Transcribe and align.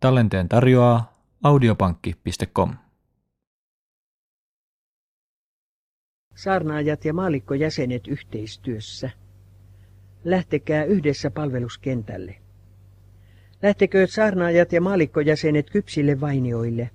Tallenteen 0.00 0.48
tarjoaa 0.48 1.12
audiopankki.com. 1.42 2.74
Saarnaajat 6.34 7.04
ja 7.04 7.14
maalikkojäsenet 7.14 8.08
yhteistyössä. 8.08 9.10
Lähtekää 10.24 10.84
yhdessä 10.84 11.30
palveluskentälle. 11.30 12.36
Lähtekööt 13.62 14.10
saarnaajat 14.10 14.72
ja 14.72 14.80
maalikkojäsenet 14.80 15.70
kypsille 15.70 16.20
vainioille. 16.20 16.90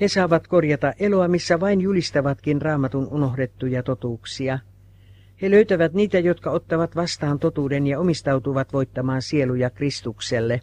He 0.00 0.08
saavat 0.08 0.46
korjata 0.46 0.92
eloa, 0.98 1.28
missä 1.28 1.60
vain 1.60 1.80
julistavatkin 1.80 2.62
raamatun 2.62 3.08
unohdettuja 3.10 3.82
totuuksia. 3.82 4.58
He 5.42 5.50
löytävät 5.50 5.92
niitä, 5.92 6.18
jotka 6.18 6.50
ottavat 6.50 6.96
vastaan 6.96 7.38
totuuden 7.38 7.86
ja 7.86 8.00
omistautuvat 8.00 8.72
voittamaan 8.72 9.22
sieluja 9.22 9.70
Kristukselle. 9.70 10.60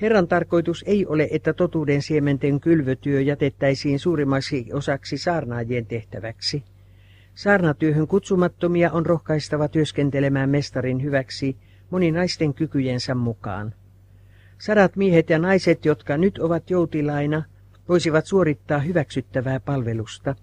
Herran 0.00 0.28
tarkoitus 0.28 0.84
ei 0.86 1.06
ole, 1.06 1.28
että 1.30 1.52
totuuden 1.52 2.02
siementen 2.02 2.60
kylvötyö 2.60 3.20
jätettäisiin 3.20 3.98
suurimmaksi 3.98 4.66
osaksi 4.72 5.18
saarnaajien 5.18 5.86
tehtäväksi. 5.86 6.62
Saarnatyöhön 7.34 8.06
kutsumattomia 8.06 8.92
on 8.92 9.06
rohkaistava 9.06 9.68
työskentelemään 9.68 10.50
mestarin 10.50 11.02
hyväksi 11.02 11.56
moninaisten 11.90 12.54
kykyjensä 12.54 13.14
mukaan. 13.14 13.74
Sadat 14.58 14.96
miehet 14.96 15.30
ja 15.30 15.38
naiset, 15.38 15.84
jotka 15.84 16.16
nyt 16.16 16.38
ovat 16.38 16.70
joutilaina, 16.70 17.42
voisivat 17.88 18.26
suorittaa 18.26 18.78
hyväksyttävää 18.78 19.60
palvelusta. 19.60 20.36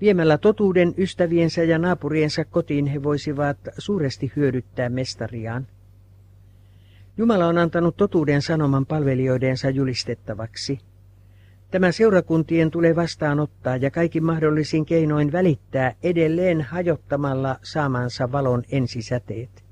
Viemällä 0.00 0.38
totuuden 0.38 0.94
ystäviensä 0.98 1.62
ja 1.62 1.78
naapuriensa 1.78 2.44
kotiin 2.44 2.86
he 2.86 3.02
voisivat 3.02 3.58
suuresti 3.78 4.32
hyödyttää 4.36 4.88
mestariaan. 4.88 5.66
Jumala 7.20 7.46
on 7.46 7.58
antanut 7.58 7.96
totuuden 7.96 8.42
sanoman 8.42 8.86
palvelijoidensa 8.86 9.70
julistettavaksi. 9.70 10.80
Tämä 11.70 11.92
seurakuntien 11.92 12.70
tulee 12.70 12.96
vastaanottaa 12.96 13.76
ja 13.76 13.90
kaikki 13.90 14.20
mahdollisin 14.20 14.86
keinoin 14.86 15.32
välittää 15.32 15.94
edelleen 16.02 16.62
hajottamalla 16.62 17.56
saamansa 17.62 18.32
valon 18.32 18.62
ensisäteet. 18.70 19.64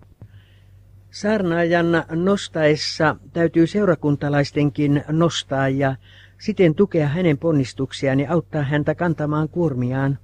Saarnaajan 1.10 1.86
nostaessa 2.10 3.16
täytyy 3.32 3.66
seurakuntalaistenkin 3.66 5.04
nostaa 5.08 5.68
ja 5.68 5.96
siten 6.38 6.74
tukea 6.74 7.08
hänen 7.08 7.38
ponnistuksiaan 7.38 8.20
ja 8.20 8.32
auttaa 8.32 8.62
häntä 8.62 8.94
kantamaan 8.94 9.48
kuormiaan. 9.48 10.18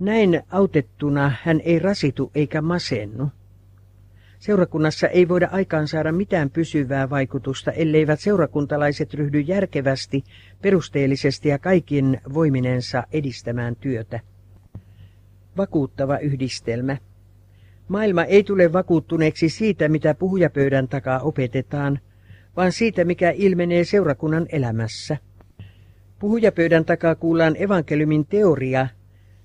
Näin 0.00 0.42
autettuna 0.50 1.32
hän 1.42 1.60
ei 1.60 1.78
rasitu 1.78 2.30
eikä 2.34 2.62
masennu. 2.62 3.28
Seurakunnassa 4.42 5.08
ei 5.08 5.28
voida 5.28 5.48
aikaan 5.52 5.88
saada 5.88 6.12
mitään 6.12 6.50
pysyvää 6.50 7.10
vaikutusta, 7.10 7.72
elleivät 7.72 8.20
seurakuntalaiset 8.20 9.14
ryhdy 9.14 9.40
järkevästi, 9.40 10.24
perusteellisesti 10.62 11.48
ja 11.48 11.58
kaikin 11.58 12.20
voiminensa 12.34 13.04
edistämään 13.12 13.76
työtä. 13.76 14.20
Vakuuttava 15.56 16.18
yhdistelmä. 16.18 16.96
Maailma 17.88 18.24
ei 18.24 18.44
tule 18.44 18.72
vakuuttuneeksi 18.72 19.48
siitä, 19.48 19.88
mitä 19.88 20.14
puhujapöydän 20.14 20.88
takaa 20.88 21.20
opetetaan, 21.20 21.98
vaan 22.56 22.72
siitä, 22.72 23.04
mikä 23.04 23.30
ilmenee 23.30 23.84
seurakunnan 23.84 24.46
elämässä. 24.52 25.16
Puhujapöydän 26.18 26.84
takaa 26.84 27.14
kuullaan 27.14 27.56
evankeliumin 27.58 28.26
teoria, 28.26 28.86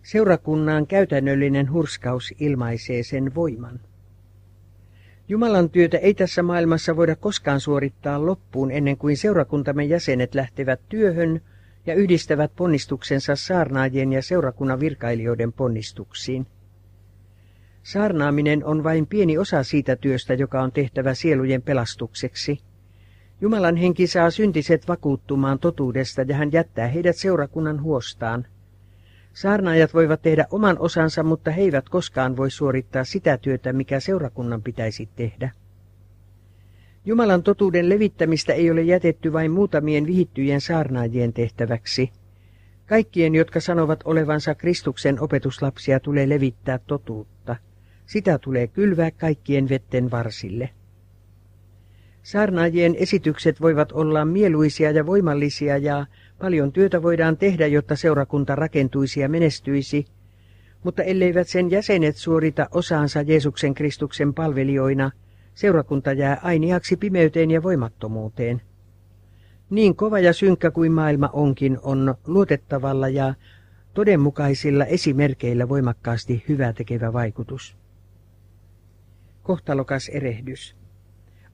seurakunnan 0.03 0.87
käytännöllinen 0.87 1.71
hurskaus 1.71 2.33
ilmaisee 2.39 3.03
sen 3.03 3.35
voiman. 3.35 3.79
Jumalan 5.29 5.69
työtä 5.69 5.97
ei 5.97 6.13
tässä 6.13 6.43
maailmassa 6.43 6.95
voida 6.95 7.15
koskaan 7.15 7.59
suorittaa 7.59 8.25
loppuun 8.25 8.71
ennen 8.71 8.97
kuin 8.97 9.17
seurakuntamme 9.17 9.85
jäsenet 9.85 10.35
lähtevät 10.35 10.79
työhön 10.89 11.41
ja 11.85 11.93
yhdistävät 11.93 12.51
ponnistuksensa 12.55 13.35
saarnaajien 13.35 14.13
ja 14.13 14.21
seurakunnan 14.21 14.79
virkailijoiden 14.79 15.53
ponnistuksiin. 15.53 16.47
Saarnaaminen 17.83 18.65
on 18.65 18.83
vain 18.83 19.07
pieni 19.07 19.37
osa 19.37 19.63
siitä 19.63 19.95
työstä, 19.95 20.33
joka 20.33 20.61
on 20.61 20.71
tehtävä 20.71 21.13
sielujen 21.13 21.61
pelastukseksi. 21.61 22.59
Jumalan 23.41 23.75
henki 23.75 24.07
saa 24.07 24.31
syntiset 24.31 24.87
vakuuttumaan 24.87 25.59
totuudesta 25.59 26.21
ja 26.21 26.35
hän 26.35 26.51
jättää 26.51 26.87
heidät 26.87 27.15
seurakunnan 27.15 27.81
huostaan– 27.81 28.47
Saarnaajat 29.37 29.93
voivat 29.93 30.21
tehdä 30.21 30.45
oman 30.51 30.79
osansa, 30.79 31.23
mutta 31.23 31.51
he 31.51 31.61
eivät 31.61 31.89
koskaan 31.89 32.37
voi 32.37 32.51
suorittaa 32.51 33.03
sitä 33.03 33.37
työtä, 33.37 33.73
mikä 33.73 33.99
seurakunnan 33.99 34.63
pitäisi 34.63 35.09
tehdä. 35.15 35.51
Jumalan 37.05 37.43
totuuden 37.43 37.89
levittämistä 37.89 38.53
ei 38.53 38.71
ole 38.71 38.81
jätetty 38.81 39.33
vain 39.33 39.51
muutamien 39.51 40.07
vihittyjen 40.07 40.61
saarnaajien 40.61 41.33
tehtäväksi. 41.33 42.11
Kaikkien, 42.85 43.35
jotka 43.35 43.59
sanovat 43.59 43.99
olevansa 44.05 44.55
Kristuksen 44.55 45.21
opetuslapsia, 45.21 45.99
tulee 45.99 46.29
levittää 46.29 46.79
totuutta. 46.87 47.55
Sitä 48.05 48.37
tulee 48.37 48.67
kylvää 48.67 49.11
kaikkien 49.11 49.69
vetten 49.69 50.11
varsille. 50.11 50.69
Saarnaajien 52.23 52.95
esitykset 52.95 53.61
voivat 53.61 53.91
olla 53.91 54.25
mieluisia 54.25 54.91
ja 54.91 55.05
voimallisia 55.05 55.77
ja 55.77 56.05
Paljon 56.39 56.71
työtä 56.71 57.01
voidaan 57.01 57.37
tehdä, 57.37 57.67
jotta 57.67 57.95
seurakunta 57.95 58.55
rakentuisi 58.55 59.19
ja 59.19 59.29
menestyisi, 59.29 60.05
mutta 60.83 61.03
elleivät 61.03 61.47
sen 61.47 61.71
jäsenet 61.71 62.15
suorita 62.15 62.67
osaansa 62.71 63.21
Jeesuksen 63.21 63.73
Kristuksen 63.73 64.33
palvelijoina, 64.33 65.11
seurakunta 65.53 66.13
jää 66.13 66.39
ainiaksi 66.43 66.97
pimeyteen 66.97 67.51
ja 67.51 67.63
voimattomuuteen. 67.63 68.61
Niin 69.69 69.95
kova 69.95 70.19
ja 70.19 70.33
synkkä 70.33 70.71
kuin 70.71 70.91
maailma 70.91 71.29
onkin, 71.33 71.79
on 71.81 72.15
luotettavalla 72.27 73.09
ja 73.09 73.33
todenmukaisilla 73.93 74.85
esimerkeillä 74.85 75.69
voimakkaasti 75.69 76.43
hyvää 76.49 76.73
tekevä 76.73 77.13
vaikutus. 77.13 77.77
Kohtalokas 79.43 80.09
erehdys. 80.09 80.75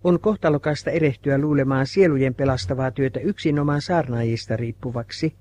On 0.03 0.19
kohtalokasta 0.19 0.91
erehtyä 0.91 1.37
luulemaan 1.37 1.87
sielujen 1.87 2.33
pelastavaa 2.33 2.91
työtä 2.91 3.19
yksinomaan 3.19 3.81
saarnaajista 3.81 4.57
riippuvaksi. 4.57 5.33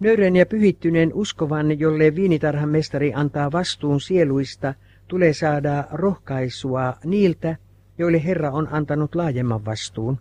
Nöyrän 0.00 0.36
ja 0.36 0.46
pyhittyneen 0.46 1.14
uskovan, 1.14 1.78
jolle 1.78 2.14
viinitarhan 2.14 2.68
mestari 2.68 3.12
antaa 3.14 3.52
vastuun 3.52 4.00
sieluista, 4.00 4.74
tulee 5.08 5.32
saada 5.32 5.84
rohkaisua 5.92 6.94
niiltä, 7.04 7.56
joille 7.98 8.24
Herra 8.24 8.50
on 8.50 8.68
antanut 8.70 9.14
laajemman 9.14 9.64
vastuun. 9.64 10.18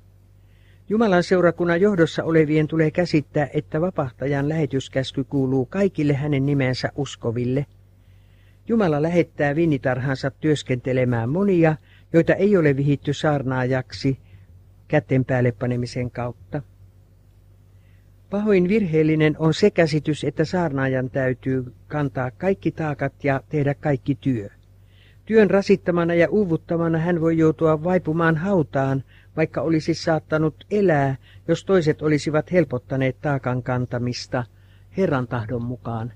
Jumalan 0.89 1.23
seurakunnan 1.23 1.81
johdossa 1.81 2.23
olevien 2.23 2.67
tulee 2.67 2.91
käsittää, 2.91 3.47
että 3.53 3.81
vapahtajan 3.81 4.49
lähetyskäsky 4.49 5.23
kuuluu 5.23 5.65
kaikille 5.65 6.13
hänen 6.13 6.45
nimensä 6.45 6.91
uskoville. 6.95 7.65
Jumala 8.67 9.01
lähettää 9.01 9.55
viinitarhansa 9.55 10.31
työskentelemään 10.31 11.29
monia, 11.29 11.75
joita 12.13 12.33
ei 12.33 12.57
ole 12.57 12.75
vihitty 12.75 13.13
saarnaajaksi 13.13 14.19
kätten 14.87 15.25
päälle 15.25 15.51
panemisen 15.51 16.11
kautta. 16.11 16.61
Pahoin 18.29 18.69
virheellinen 18.69 19.35
on 19.39 19.53
se 19.53 19.71
käsitys, 19.71 20.23
että 20.23 20.45
saarnaajan 20.45 21.09
täytyy 21.09 21.73
kantaa 21.87 22.31
kaikki 22.31 22.71
taakat 22.71 23.23
ja 23.23 23.41
tehdä 23.49 23.73
kaikki 23.73 24.15
työ. 24.15 24.49
Työn 25.25 25.49
rasittamana 25.49 26.13
ja 26.13 26.29
uuvuttamana 26.29 26.97
hän 26.97 27.21
voi 27.21 27.37
joutua 27.37 27.83
vaipumaan 27.83 28.37
hautaan, 28.37 29.03
vaikka 29.37 29.61
olisi 29.61 29.93
saattanut 29.93 30.65
elää, 30.71 31.15
jos 31.47 31.65
toiset 31.65 32.01
olisivat 32.01 32.51
helpottaneet 32.51 33.21
taakan 33.21 33.63
kantamista 33.63 34.43
Herran 34.97 35.27
tahdon 35.27 35.63
mukaan. 35.63 36.13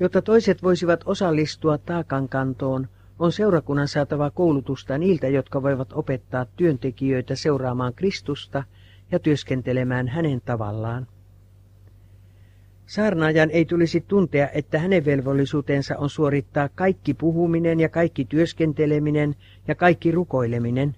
Jotta 0.00 0.22
toiset 0.22 0.62
voisivat 0.62 1.00
osallistua 1.06 1.78
taakan 1.78 2.28
kantoon, 2.28 2.88
on 3.22 3.32
seurakunnan 3.32 3.88
saatava 3.88 4.30
koulutusta 4.30 4.98
niiltä, 4.98 5.28
jotka 5.28 5.62
voivat 5.62 5.92
opettaa 5.92 6.46
työntekijöitä 6.56 7.34
seuraamaan 7.34 7.94
Kristusta 7.94 8.64
ja 9.10 9.18
työskentelemään 9.18 10.08
hänen 10.08 10.40
tavallaan. 10.44 11.06
Saarnaajan 12.86 13.50
ei 13.50 13.64
tulisi 13.64 14.04
tuntea, 14.08 14.48
että 14.50 14.78
hänen 14.78 15.04
velvollisuutensa 15.04 15.96
on 15.98 16.10
suorittaa 16.10 16.68
kaikki 16.74 17.14
puhuminen 17.14 17.80
ja 17.80 17.88
kaikki 17.88 18.24
työskenteleminen 18.24 19.34
ja 19.68 19.74
kaikki 19.74 20.10
rukoileminen. 20.10 20.96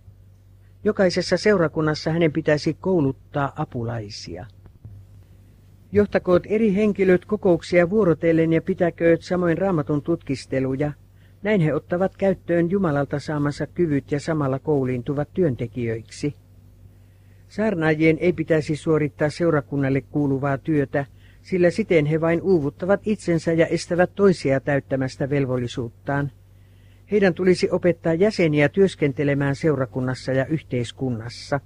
Jokaisessa 0.85 1.37
seurakunnassa 1.37 2.11
hänen 2.11 2.33
pitäisi 2.33 2.77
kouluttaa 2.81 3.53
apulaisia. 3.57 4.47
Johtakoot 5.93 6.43
eri 6.47 6.75
henkilöt 6.75 7.25
kokouksia 7.25 7.91
vuorotellen 7.91 8.53
ja 8.53 8.63
pitäkööt 8.63 9.23
samoin 9.23 9.59
raamatun 9.59 10.03
tutkisteluja– 10.03 10.93
näin 11.45 11.61
he 11.61 11.75
ottavat 11.75 12.17
käyttöön 12.17 12.71
Jumalalta 12.71 13.19
saamansa 13.19 13.67
kyvyt 13.67 14.13
ja 14.13 14.21
samalla 14.21 14.59
kouliintuvat 14.59 15.29
työntekijöiksi. 15.35 16.35
Saarnaajien 17.49 18.19
ei 18.21 18.33
pitäisi 18.33 18.77
suorittaa 18.77 19.31
seurakunnalle 19.31 20.01
kuuluvaa 20.01 20.59
työtä, 20.59 21.07
sillä 21.43 21.71
siten 21.71 22.07
he 22.07 22.21
vain 22.21 22.43
uuvuttavat 22.43 23.01
itsensä 23.05 23.53
ja 23.53 23.67
estävät 23.67 24.11
toisia 24.15 24.61
täyttämästä 24.61 25.31
velvollisuuttaan. 25.31 26.31
Heidän 27.11 27.35
tulisi 27.35 27.71
opettaa 27.71 28.15
jäseniä 28.15 28.69
työskentelemään 28.69 29.57
seurakunnassa 29.57 30.33
ja 30.33 30.47
yhteiskunnassa. 30.47 31.61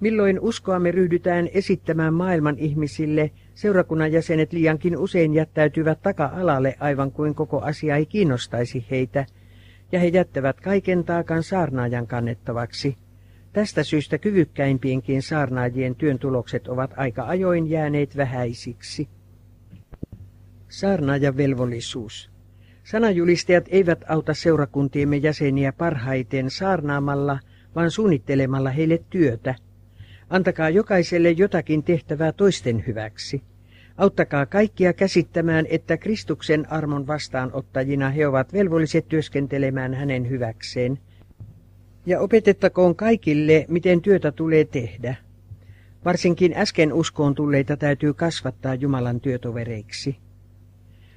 Milloin 0.00 0.40
uskoamme 0.40 0.90
ryhdytään 0.90 1.48
esittämään 1.54 2.14
maailman 2.14 2.58
ihmisille, 2.58 3.30
seurakunnan 3.54 4.12
jäsenet 4.12 4.52
liiankin 4.52 4.98
usein 4.98 5.34
jättäytyvät 5.34 6.02
taka-alalle 6.02 6.76
aivan 6.80 7.12
kuin 7.12 7.34
koko 7.34 7.60
asia 7.60 7.96
ei 7.96 8.06
kiinnostaisi 8.06 8.86
heitä, 8.90 9.26
ja 9.92 10.00
he 10.00 10.06
jättävät 10.06 10.60
kaiken 10.60 11.04
taakan 11.04 11.42
saarnaajan 11.42 12.06
kannettavaksi. 12.06 12.96
Tästä 13.52 13.82
syystä 13.82 14.18
kyvykkäimpienkin 14.18 15.22
saarnaajien 15.22 15.94
työn 15.94 16.18
tulokset 16.18 16.68
ovat 16.68 16.90
aika 16.96 17.22
ajoin 17.26 17.70
jääneet 17.70 18.16
vähäisiksi. 18.16 19.08
Saarnaajan 20.68 21.36
velvollisuus. 21.36 22.30
Sanajulistajat 22.84 23.64
eivät 23.68 24.04
auta 24.08 24.34
seurakuntiemme 24.34 25.16
jäseniä 25.16 25.72
parhaiten 25.72 26.50
saarnaamalla, 26.50 27.38
vaan 27.74 27.90
suunnittelemalla 27.90 28.70
heille 28.70 28.98
työtä. 29.10 29.54
Antakaa 30.30 30.70
jokaiselle 30.70 31.30
jotakin 31.30 31.82
tehtävää 31.82 32.32
toisten 32.32 32.84
hyväksi. 32.86 33.42
Auttakaa 33.96 34.46
kaikkia 34.46 34.92
käsittämään, 34.92 35.66
että 35.70 35.96
Kristuksen 35.96 36.72
armon 36.72 37.06
vastaanottajina 37.06 38.10
he 38.10 38.26
ovat 38.26 38.52
velvolliset 38.52 39.08
työskentelemään 39.08 39.94
hänen 39.94 40.30
hyväkseen. 40.30 40.98
Ja 42.06 42.20
opetettakoon 42.20 42.96
kaikille, 42.96 43.66
miten 43.68 44.02
työtä 44.02 44.32
tulee 44.32 44.64
tehdä. 44.64 45.14
Varsinkin 46.04 46.54
äsken 46.56 46.92
uskoon 46.92 47.34
tulleita 47.34 47.76
täytyy 47.76 48.14
kasvattaa 48.14 48.74
Jumalan 48.74 49.20
työtovereiksi. 49.20 50.16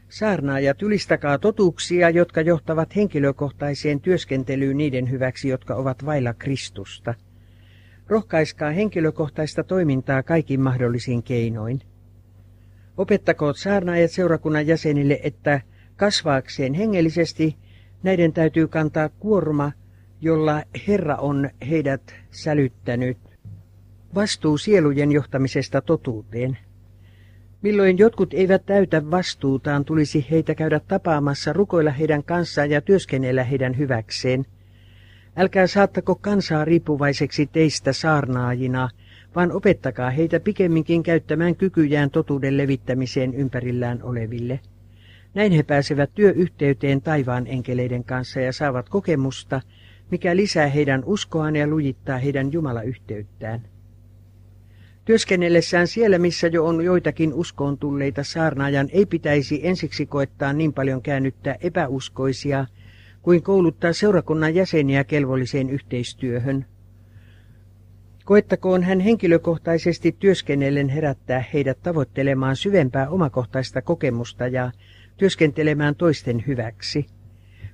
Saarnaajat, 0.10 0.82
ylistäkaa 0.82 1.38
totuuksia, 1.38 2.10
jotka 2.10 2.42
johtavat 2.42 2.96
henkilökohtaiseen 2.96 4.02
työskentelyyn 4.02 4.78
niiden 4.78 5.12
hyväksi, 5.12 5.50
jotka 5.50 5.76
ovat 5.76 6.06
vailla 6.06 6.34
Kristusta. 6.34 7.14
Rohkaiskaa 8.08 8.72
henkilökohtaista 8.72 9.64
toimintaa 9.64 10.24
kaikin 10.24 10.62
mahdollisin 10.62 11.24
keinoin. 11.24 11.82
Opettakoot 12.98 13.58
saarnaajat 13.58 14.12
seurakunnan 14.12 14.68
jäsenille, 14.68 15.20
että 15.24 15.62
kasvaakseen 15.96 16.74
hengellisesti 16.74 17.58
näiden 18.04 18.34
täytyy 18.34 18.68
kantaa 18.68 19.10
kuorma, 19.10 19.72
jolla 20.22 20.64
Herra 20.88 21.16
on 21.16 21.50
heidät 21.70 22.16
sälyttänyt. 22.32 23.18
Vastuu 24.16 24.58
sielujen 24.58 25.12
johtamisesta 25.12 25.82
totuuteen. 25.82 26.58
Milloin 27.62 27.98
jotkut 27.98 28.34
eivät 28.34 28.66
täytä 28.66 29.12
vastuutaan, 29.12 29.86
tulisi 29.86 30.28
heitä 30.32 30.56
käydä 30.56 30.80
tapaamassa, 30.80 31.54
rukoilla 31.54 31.92
heidän 31.92 32.24
kanssaan 32.24 32.72
ja 32.72 32.82
työskennellä 32.82 33.44
heidän 33.44 33.78
hyväkseen. 33.78 34.46
Älkää 35.38 35.68
saattako 35.68 36.16
kansaa 36.16 36.66
riippuvaiseksi 36.66 37.46
teistä 37.46 37.94
saarnaajina, 37.94 38.90
vaan 39.36 39.52
opettakaa 39.52 40.10
heitä 40.10 40.40
pikemminkin 40.40 41.04
käyttämään 41.04 41.56
kykyjään 41.56 42.10
totuuden 42.10 42.58
levittämiseen 42.58 43.34
ympärillään 43.34 44.04
oleville. 44.04 44.60
Näin 45.34 45.52
he 45.52 45.64
pääsevät 45.64 46.12
työyhteyteen 46.14 47.02
taivaan 47.02 47.48
enkeleiden 47.48 48.04
kanssa 48.04 48.40
ja 48.40 48.54
saavat 48.54 48.90
kokemusta, 48.90 49.62
mikä 50.12 50.36
lisää 50.36 50.68
heidän 50.68 51.04
uskoaan 51.06 51.56
ja 51.56 51.68
lujittaa 51.68 52.18
heidän 52.18 52.52
Jumala-yhteyttään. 52.54 53.62
Työskennellessään 55.06 55.88
siellä, 55.88 56.18
missä 56.18 56.48
jo 56.48 56.66
on 56.66 56.86
joitakin 56.86 57.34
uskoon 57.34 57.78
tulleita 57.78 58.24
saarnaajan, 58.24 58.90
ei 58.92 59.06
pitäisi 59.06 59.60
ensiksi 59.64 60.06
koettaa 60.06 60.54
niin 60.54 60.74
paljon 60.74 61.02
käännyttää 61.02 61.56
epäuskoisia, 61.62 62.66
kuin 63.26 63.44
kouluttaa 63.44 63.94
seurakunnan 63.94 64.56
jäseniä 64.56 65.04
kelvolliseen 65.04 65.70
yhteistyöhön. 65.70 66.66
Koettakoon 68.26 68.84
hän 68.84 69.00
henkilökohtaisesti 69.00 70.16
työskennellen 70.20 70.90
herättää 70.90 71.44
heidät 71.54 71.78
tavoittelemaan 71.84 72.56
syvempää 72.56 73.10
omakohtaista 73.10 73.82
kokemusta 73.82 74.48
ja 74.48 74.72
työskentelemään 75.18 75.96
toisten 75.96 76.44
hyväksi. 76.48 77.06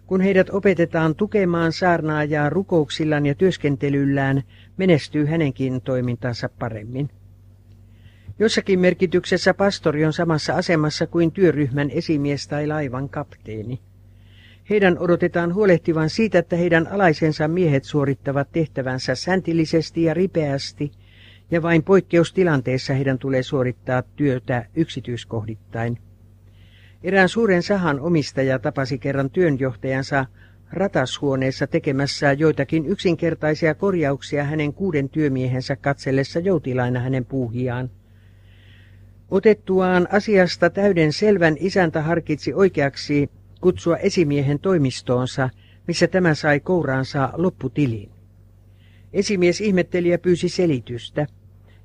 Kun 0.08 0.22
heidät 0.22 0.50
opetetaan 0.50 1.16
tukemaan 1.16 1.72
saarnaajaa 1.72 2.50
rukouksillaan 2.50 3.26
ja 3.26 3.36
työskentelyllään, 3.36 4.44
menestyy 4.78 5.26
hänenkin 5.26 5.82
toimintansa 5.82 6.50
paremmin. 6.60 7.10
Jossakin 8.40 8.80
merkityksessä 8.80 9.54
pastori 9.54 10.06
on 10.06 10.14
samassa 10.14 10.54
asemassa 10.54 11.08
kuin 11.08 11.32
työryhmän 11.32 11.90
esimies 11.90 12.48
tai 12.48 12.68
laivan 12.68 13.10
kapteeni. 13.10 13.80
Heidän 14.72 15.00
odotetaan 15.00 15.54
huolehtivan 15.54 16.10
siitä, 16.10 16.40
että 16.40 16.56
heidän 16.56 16.88
alaisensa 16.88 17.48
miehet 17.48 17.84
suorittavat 17.84 18.52
tehtävänsä 18.52 19.16
säntillisesti 19.16 20.04
ja 20.04 20.14
ripeästi, 20.14 20.92
ja 21.52 21.62
vain 21.62 21.84
poikkeustilanteessa 21.84 22.94
heidän 22.94 23.20
tulee 23.20 23.44
suorittaa 23.44 24.04
työtä 24.16 24.66
yksityiskohdittain. 24.76 25.98
Erään 27.04 27.30
suuren 27.30 27.64
sahan 27.64 28.00
omistaja 28.00 28.60
tapasi 28.60 28.98
kerran 28.98 29.30
työnjohtajansa 29.30 30.26
ratashuoneessa 30.72 31.68
tekemässä 31.68 32.34
joitakin 32.34 32.86
yksinkertaisia 32.86 33.76
korjauksia 33.76 34.44
hänen 34.44 34.74
kuuden 34.74 35.10
työmiehensä 35.10 35.76
katsellessa 35.76 36.40
joutilaina 36.40 37.00
hänen 37.00 37.26
puuhiaan. 37.26 37.90
Otettuaan 39.32 40.08
asiasta 40.12 40.70
täyden 40.70 41.14
selvän 41.14 41.56
isäntä 41.60 42.02
harkitsi 42.02 42.54
oikeaksi 42.54 43.30
kutsua 43.62 43.98
esimiehen 43.98 44.60
toimistoonsa, 44.60 45.50
missä 45.88 46.08
tämä 46.08 46.36
sai 46.36 46.60
kouraansa 46.60 47.30
lopputiliin. 47.34 48.10
Esimies 49.14 49.62
ihmetteli 49.62 50.10
ja 50.10 50.20
pyysi 50.20 50.50
selitystä. 50.50 51.28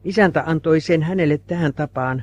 Isäntä 0.04 0.42
antoi 0.46 0.80
sen 0.80 1.02
hänelle 1.02 1.38
tähän 1.38 1.74
tapaan. 1.74 2.22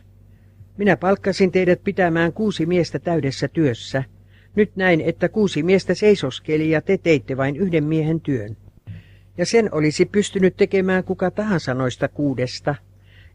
Minä 0.78 0.98
palkkasin 0.98 1.52
teidät 1.52 1.84
pitämään 1.84 2.34
kuusi 2.34 2.66
miestä 2.66 3.00
täydessä 3.00 3.48
työssä. 3.48 4.04
Nyt 4.56 4.76
näin, 4.76 5.02
että 5.02 5.30
kuusi 5.30 5.64
miestä 5.64 5.94
seisoskeli 5.94 6.70
ja 6.70 6.82
te 6.82 6.98
teitte 6.98 7.38
vain 7.38 7.56
yhden 7.56 7.84
miehen 7.84 8.22
työn. 8.22 8.58
Ja 9.38 9.46
sen 9.46 9.74
olisi 9.74 10.06
pystynyt 10.06 10.58
tekemään 10.58 11.04
kuka 11.04 11.32
tahansa 11.32 11.74
noista 11.74 12.08
kuudesta, 12.08 12.76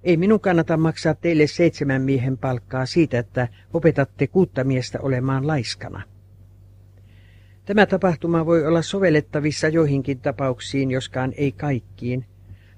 ei 0.02 0.16
minun 0.16 0.40
kannata 0.40 0.76
maksaa 0.76 1.14
teille 1.14 1.46
seitsemän 1.46 2.02
miehen 2.02 2.38
palkkaa 2.38 2.86
siitä, 2.86 3.18
että 3.18 3.48
opetatte 3.74 4.26
kuutta 4.26 4.64
miestä 4.64 4.98
olemaan 5.00 5.46
laiskana. 5.46 6.02
Tämä 7.64 7.86
tapahtuma 7.86 8.46
voi 8.46 8.66
olla 8.66 8.82
sovellettavissa 8.82 9.68
joihinkin 9.68 10.18
tapauksiin, 10.18 10.90
joskaan 10.90 11.32
ei 11.36 11.52
kaikkiin, 11.52 12.24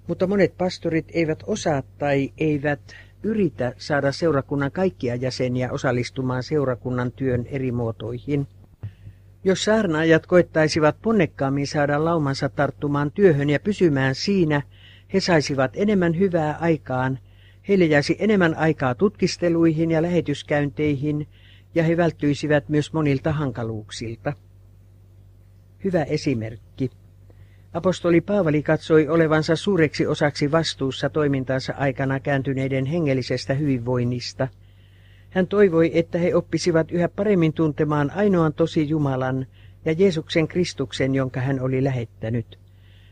mutta 0.06 0.26
monet 0.26 0.58
pastorit 0.58 1.06
eivät 1.12 1.42
osaa 1.46 1.82
tai 1.98 2.32
eivät 2.38 2.80
yritä 3.22 3.72
saada 3.78 4.12
seurakunnan 4.12 4.72
kaikkia 4.72 5.14
jäseniä 5.14 5.72
osallistumaan 5.72 6.42
seurakunnan 6.42 7.12
työn 7.12 7.46
eri 7.46 7.72
muotoihin. 7.72 8.46
Jos 9.44 9.64
saarnaajat 9.64 10.26
koettaisivat 10.26 10.96
ponnekkaammin 11.02 11.66
saada 11.66 12.04
laumansa 12.04 12.48
tarttumaan 12.48 13.12
työhön 13.12 13.50
ja 13.50 13.60
pysymään 13.60 14.14
siinä, 14.14 14.62
he 15.14 15.20
saisivat 15.20 15.70
enemmän 15.74 16.18
hyvää 16.18 16.56
aikaan, 16.60 17.18
heille 17.68 17.84
jäisi 17.84 18.16
enemmän 18.18 18.54
aikaa 18.54 18.94
tutkisteluihin 18.94 19.90
ja 19.90 20.02
lähetyskäynteihin, 20.02 21.28
ja 21.74 21.82
he 21.82 21.96
välttyisivät 21.96 22.68
myös 22.68 22.92
monilta 22.92 23.32
hankaluuksilta. 23.32 24.32
Hyvä 25.84 26.02
esimerkki. 26.02 26.90
Apostoli 27.72 28.20
Paavali 28.20 28.62
katsoi 28.62 29.08
olevansa 29.08 29.56
suureksi 29.56 30.06
osaksi 30.06 30.52
vastuussa 30.52 31.08
toimintansa 31.08 31.74
aikana 31.76 32.20
kääntyneiden 32.20 32.86
hengellisestä 32.86 33.54
hyvinvoinnista. 33.54 34.48
Hän 35.30 35.46
toivoi, 35.46 35.90
että 35.98 36.18
he 36.18 36.34
oppisivat 36.34 36.90
yhä 36.90 37.08
paremmin 37.08 37.52
tuntemaan 37.52 38.10
ainoan 38.10 38.52
tosi 38.52 38.88
Jumalan 38.88 39.46
ja 39.84 39.92
Jeesuksen 39.92 40.48
Kristuksen, 40.48 41.14
jonka 41.14 41.40
hän 41.40 41.60
oli 41.60 41.84
lähettänyt. 41.84 42.58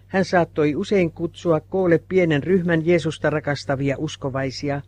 Hän 0.08 0.24
saattoi 0.24 0.74
usein 0.74 1.12
kutsua 1.12 1.60
koolle 1.60 2.00
pienen 2.08 2.42
ryhmän 2.42 2.86
Jeesusta 2.86 3.30
rakastavia 3.30 3.96
uskovaisia, 3.98 4.80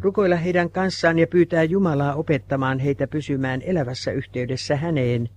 rukoilla 0.00 0.36
heidän 0.36 0.70
kanssaan 0.70 1.18
ja 1.18 1.26
pyytää 1.26 1.62
Jumalaa 1.62 2.14
opettamaan 2.14 2.78
heitä 2.78 3.06
pysymään 3.06 3.62
elävässä 3.62 4.12
yhteydessä 4.12 4.76
häneen. 4.76 5.28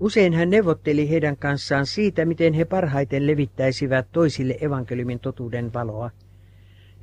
Usein 0.00 0.32
hän 0.32 0.50
neuvotteli 0.50 1.10
heidän 1.10 1.36
kanssaan 1.36 1.86
siitä, 1.86 2.24
miten 2.24 2.52
he 2.54 2.64
parhaiten 2.64 3.26
levittäisivät 3.26 4.06
toisille 4.12 4.58
evankeliumin 4.60 5.20
totuuden 5.20 5.72
valoa. 5.72 6.10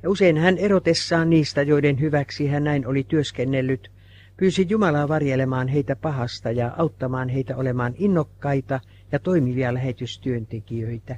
Ja 0.02 0.10
usein 0.10 0.36
hän 0.36 0.58
erotessaan 0.58 1.30
niistä, 1.30 1.62
joiden 1.62 2.00
hyväksi 2.00 2.46
hän 2.46 2.64
näin 2.64 2.86
oli 2.86 3.04
työskennellyt, 3.08 3.90
pyysi 4.36 4.66
Jumalaa 4.68 5.08
varjelemaan 5.08 5.68
heitä 5.68 5.96
pahasta 5.96 6.50
ja 6.50 6.74
auttamaan 6.76 7.28
heitä 7.28 7.56
olemaan 7.56 7.94
innokkaita 7.98 8.80
ja 9.12 9.18
toimivia 9.18 9.74
lähetystyöntekijöitä. 9.74 11.16